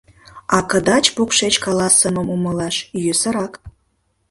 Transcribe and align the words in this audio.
А 0.55 0.57
кыдач-покшеч 0.69 1.55
каласымым 1.63 2.27
умылаш 2.35 2.75
йӧсырак. 3.03 3.53